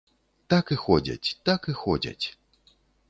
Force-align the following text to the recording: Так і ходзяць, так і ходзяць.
Так 0.53 0.65
і 0.75 0.77
ходзяць, 0.85 1.35
так 1.49 1.67
і 1.75 1.79
ходзяць. 1.83 2.25